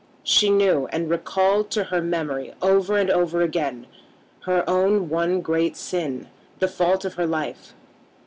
[0.23, 3.85] She knew and recalled to her memory over and over again
[4.45, 6.25] her own one great sin,
[6.57, 7.75] the fault of her life.